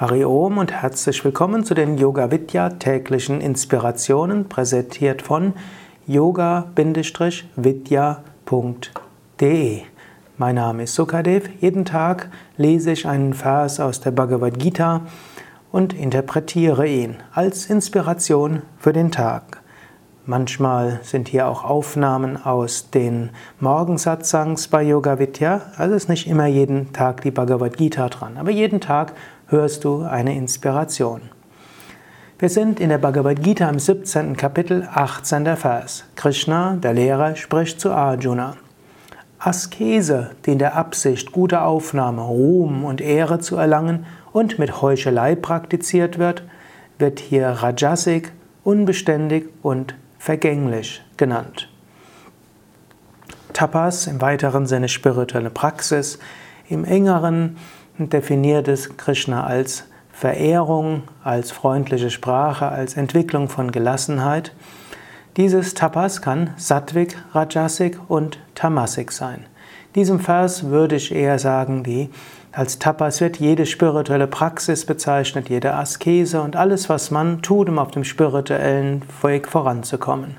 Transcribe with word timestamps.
Hari 0.00 0.24
Om 0.24 0.58
und 0.58 0.70
herzlich 0.70 1.24
willkommen 1.24 1.64
zu 1.64 1.74
den 1.74 1.98
Yoga 1.98 2.30
Vidya 2.30 2.68
täglichen 2.68 3.40
Inspirationen, 3.40 4.48
präsentiert 4.48 5.22
von 5.22 5.54
yoga-vidya.de. 6.06 6.70
Mein 10.36 10.54
Name 10.54 10.84
ist 10.84 10.94
Sukadev. 10.94 11.50
Jeden 11.60 11.84
Tag 11.84 12.30
lese 12.56 12.92
ich 12.92 13.08
einen 13.08 13.34
Vers 13.34 13.80
aus 13.80 13.98
der 13.98 14.12
Bhagavad 14.12 14.60
Gita 14.60 15.00
und 15.72 15.94
interpretiere 15.94 16.86
ihn 16.86 17.16
als 17.34 17.66
Inspiration 17.66 18.62
für 18.78 18.92
den 18.92 19.10
Tag. 19.10 19.62
Manchmal 20.26 21.00
sind 21.02 21.26
hier 21.26 21.48
auch 21.48 21.64
Aufnahmen 21.64 22.36
aus 22.36 22.90
den 22.90 23.30
Morgensatsangs 23.58 24.68
bei 24.68 24.84
Yoga 24.84 25.18
Vidya. 25.18 25.62
Also 25.76 25.96
ist 25.96 26.08
nicht 26.08 26.28
immer 26.28 26.46
jeden 26.46 26.92
Tag 26.92 27.22
die 27.22 27.32
Bhagavad 27.32 27.76
Gita 27.78 28.08
dran, 28.10 28.36
aber 28.36 28.50
jeden 28.50 28.80
Tag 28.80 29.14
hörst 29.50 29.84
du 29.84 30.02
eine 30.02 30.36
Inspiration. 30.36 31.22
Wir 32.38 32.50
sind 32.50 32.80
in 32.80 32.90
der 32.90 32.98
Bhagavad 32.98 33.42
Gita 33.42 33.68
im 33.68 33.78
17. 33.78 34.36
Kapitel, 34.36 34.86
18. 34.92 35.56
Vers. 35.56 36.04
Krishna, 36.16 36.76
der 36.76 36.92
Lehrer, 36.92 37.34
spricht 37.34 37.80
zu 37.80 37.90
Arjuna. 37.90 38.56
Askese, 39.38 40.32
die 40.44 40.52
in 40.52 40.58
der 40.58 40.76
Absicht, 40.76 41.32
gute 41.32 41.62
Aufnahme, 41.62 42.22
Ruhm 42.22 42.84
und 42.84 43.00
Ehre 43.00 43.38
zu 43.38 43.56
erlangen 43.56 44.04
und 44.32 44.58
mit 44.58 44.82
Heuchelei 44.82 45.34
praktiziert 45.34 46.18
wird, 46.18 46.42
wird 46.98 47.18
hier 47.18 47.48
Rajasik, 47.48 48.32
unbeständig 48.64 49.48
und 49.62 49.94
vergänglich 50.18 51.02
genannt. 51.16 51.70
Tapas 53.54 54.08
im 54.08 54.20
weiteren 54.20 54.66
Sinne 54.66 54.88
spirituelle 54.88 55.50
Praxis, 55.50 56.18
im 56.68 56.84
engeren 56.84 57.56
definiert 57.98 58.68
es 58.68 58.96
Krishna 58.96 59.44
als 59.44 59.84
Verehrung, 60.12 61.02
als 61.22 61.50
freundliche 61.50 62.10
Sprache, 62.10 62.68
als 62.68 62.96
Entwicklung 62.96 63.48
von 63.48 63.70
Gelassenheit. 63.70 64.52
Dieses 65.36 65.74
Tapas 65.74 66.22
kann 66.22 66.50
Sattvik, 66.56 67.16
Rajasik 67.32 67.98
und 68.08 68.38
Tamasik 68.54 69.12
sein. 69.12 69.44
Diesem 69.94 70.20
Vers 70.20 70.64
würde 70.64 70.96
ich 70.96 71.14
eher 71.14 71.38
sagen, 71.38 71.82
die 71.82 72.10
als 72.52 72.78
Tapas 72.78 73.20
wird 73.20 73.36
jede 73.36 73.66
spirituelle 73.66 74.26
Praxis 74.26 74.84
bezeichnet, 74.84 75.48
jede 75.48 75.74
Askese 75.74 76.42
und 76.42 76.56
alles, 76.56 76.88
was 76.88 77.10
man 77.10 77.42
tut, 77.42 77.68
um 77.68 77.78
auf 77.78 77.90
dem 77.90 78.04
spirituellen 78.04 79.02
Weg 79.22 79.48
voranzukommen. 79.48 80.38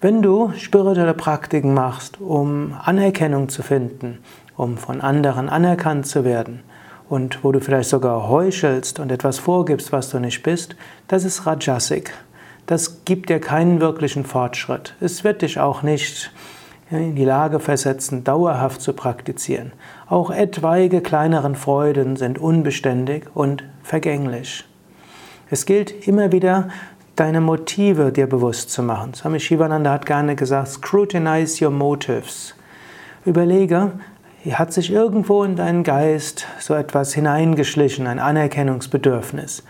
Wenn 0.00 0.22
du 0.22 0.52
spirituelle 0.56 1.14
Praktiken 1.14 1.74
machst, 1.74 2.20
um 2.20 2.76
Anerkennung 2.84 3.48
zu 3.48 3.64
finden, 3.64 4.18
um 4.58 4.76
von 4.76 5.00
anderen 5.00 5.48
anerkannt 5.48 6.06
zu 6.06 6.24
werden 6.24 6.62
und 7.08 7.42
wo 7.42 7.52
du 7.52 7.60
vielleicht 7.60 7.88
sogar 7.88 8.28
heuchelst 8.28 9.00
und 9.00 9.10
etwas 9.10 9.38
vorgibst, 9.38 9.92
was 9.92 10.10
du 10.10 10.18
nicht 10.18 10.42
bist, 10.42 10.76
das 11.06 11.24
ist 11.24 11.46
Rajasik. 11.46 12.12
Das 12.66 13.06
gibt 13.06 13.30
dir 13.30 13.40
keinen 13.40 13.80
wirklichen 13.80 14.26
Fortschritt. 14.26 14.94
Es 15.00 15.24
wird 15.24 15.40
dich 15.40 15.58
auch 15.58 15.82
nicht 15.82 16.30
in 16.90 17.14
die 17.14 17.24
Lage 17.24 17.60
versetzen, 17.60 18.24
dauerhaft 18.24 18.82
zu 18.82 18.92
praktizieren. 18.92 19.72
Auch 20.08 20.30
etwaige 20.30 21.00
kleineren 21.00 21.54
Freuden 21.54 22.16
sind 22.16 22.38
unbeständig 22.38 23.24
und 23.34 23.64
vergänglich. 23.82 24.64
Es 25.50 25.64
gilt 25.64 26.06
immer 26.06 26.32
wieder, 26.32 26.68
deine 27.16 27.40
Motive 27.40 28.12
dir 28.12 28.26
bewusst 28.26 28.70
zu 28.70 28.82
machen. 28.82 29.14
Swami 29.14 29.40
Shivananda 29.40 29.92
hat 29.92 30.04
gerne 30.04 30.36
gesagt, 30.36 30.68
scrutinize 30.68 31.64
your 31.64 31.70
motives. 31.70 32.54
Überlege, 33.24 33.92
hat 34.46 34.72
sich 34.72 34.92
irgendwo 34.92 35.44
in 35.44 35.56
deinen 35.56 35.82
Geist 35.82 36.46
so 36.60 36.74
etwas 36.74 37.12
hineingeschlichen, 37.14 38.06
ein 38.06 38.18
Anerkennungsbedürfnis. 38.18 39.64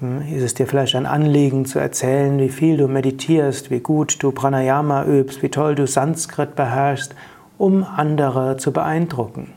Hm, 0.00 0.22
ist 0.34 0.42
es 0.42 0.54
dir 0.54 0.66
vielleicht 0.66 0.96
ein 0.96 1.06
Anliegen 1.06 1.64
zu 1.64 1.78
erzählen, 1.78 2.38
wie 2.38 2.48
viel 2.48 2.76
du 2.76 2.88
meditierst, 2.88 3.70
wie 3.70 3.80
gut 3.80 4.22
du 4.22 4.32
Pranayama 4.32 5.04
übst, 5.04 5.42
wie 5.42 5.48
toll 5.48 5.74
du 5.74 5.86
Sanskrit 5.86 6.56
beherrschst, 6.56 7.14
um 7.56 7.84
andere 7.84 8.56
zu 8.56 8.72
beeindrucken? 8.72 9.52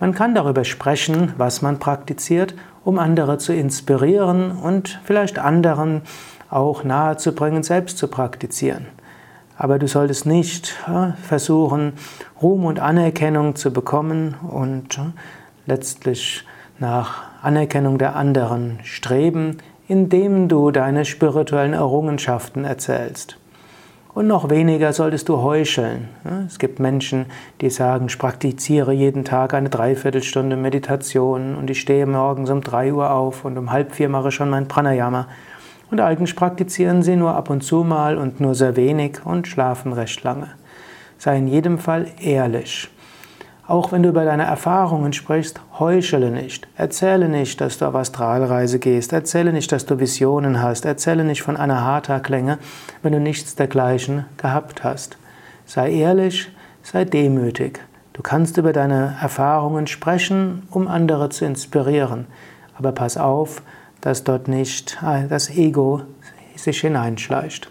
Man 0.00 0.14
kann 0.14 0.34
darüber 0.34 0.64
sprechen, 0.64 1.34
was 1.36 1.60
man 1.60 1.78
praktiziert, 1.78 2.54
um 2.84 2.98
andere 2.98 3.38
zu 3.38 3.52
inspirieren 3.52 4.52
und 4.52 5.00
vielleicht 5.04 5.38
anderen 5.38 6.02
auch 6.50 6.84
nahezubringen, 6.84 7.62
selbst 7.62 7.98
zu 7.98 8.08
praktizieren. 8.08 8.86
Aber 9.60 9.80
du 9.80 9.88
solltest 9.88 10.24
nicht 10.24 10.74
versuchen, 11.22 11.94
Ruhm 12.40 12.64
und 12.64 12.78
Anerkennung 12.78 13.56
zu 13.56 13.72
bekommen 13.72 14.36
und 14.48 15.00
letztlich 15.66 16.44
nach 16.78 17.24
Anerkennung 17.42 17.98
der 17.98 18.14
anderen 18.14 18.78
streben, 18.84 19.58
indem 19.88 20.48
du 20.48 20.70
deine 20.70 21.04
spirituellen 21.04 21.72
Errungenschaften 21.72 22.64
erzählst. 22.64 23.36
Und 24.14 24.28
noch 24.28 24.48
weniger 24.48 24.92
solltest 24.92 25.28
du 25.28 25.42
heucheln. 25.42 26.08
Es 26.46 26.58
gibt 26.58 26.78
Menschen, 26.78 27.26
die 27.60 27.70
sagen, 27.70 28.06
ich 28.08 28.18
praktiziere 28.18 28.92
jeden 28.92 29.24
Tag 29.24 29.54
eine 29.54 29.70
Dreiviertelstunde 29.70 30.56
Meditation 30.56 31.56
und 31.56 31.68
ich 31.68 31.80
stehe 31.80 32.06
morgens 32.06 32.50
um 32.50 32.60
drei 32.60 32.92
Uhr 32.92 33.10
auf 33.10 33.44
und 33.44 33.58
um 33.58 33.72
halb 33.72 33.92
vier 33.92 34.08
mache 34.08 34.30
schon 34.30 34.50
mein 34.50 34.68
Pranayama. 34.68 35.26
Und 35.90 36.00
eigentlich 36.00 36.36
praktizieren 36.36 37.02
sie 37.02 37.16
nur 37.16 37.34
ab 37.34 37.50
und 37.50 37.62
zu 37.62 37.84
mal 37.84 38.18
und 38.18 38.40
nur 38.40 38.54
sehr 38.54 38.76
wenig 38.76 39.24
und 39.24 39.48
schlafen 39.48 39.92
recht 39.92 40.22
lange. 40.22 40.48
Sei 41.16 41.38
in 41.38 41.48
jedem 41.48 41.78
Fall 41.78 42.06
ehrlich. 42.20 42.90
Auch 43.66 43.92
wenn 43.92 44.02
du 44.02 44.08
über 44.08 44.24
deine 44.24 44.44
Erfahrungen 44.44 45.12
sprichst, 45.12 45.60
heuchele 45.78 46.30
nicht. 46.30 46.66
Erzähle 46.76 47.28
nicht, 47.28 47.60
dass 47.60 47.76
du 47.76 47.84
auf 47.84 47.94
Astralreise 47.94 48.78
gehst. 48.78 49.12
Erzähle 49.12 49.52
nicht, 49.52 49.70
dass 49.72 49.84
du 49.84 50.00
Visionen 50.00 50.62
hast. 50.62 50.86
Erzähle 50.86 51.22
nicht 51.22 51.42
von 51.42 51.56
einer 51.56 51.84
Hatha-Klänge, 51.84 52.58
wenn 53.02 53.12
du 53.12 53.20
nichts 53.20 53.56
dergleichen 53.56 54.24
gehabt 54.38 54.84
hast. 54.84 55.18
Sei 55.66 55.92
ehrlich, 55.92 56.50
sei 56.82 57.04
demütig. 57.04 57.80
Du 58.14 58.22
kannst 58.22 58.56
über 58.56 58.72
deine 58.72 59.16
Erfahrungen 59.20 59.86
sprechen, 59.86 60.66
um 60.70 60.88
andere 60.88 61.28
zu 61.28 61.44
inspirieren. 61.44 62.26
Aber 62.78 62.92
pass 62.92 63.18
auf, 63.18 63.60
dass 64.00 64.24
dort 64.24 64.48
nicht 64.48 64.98
das 65.28 65.50
Ego 65.50 66.02
sich 66.56 66.80
hineinschleicht. 66.80 67.70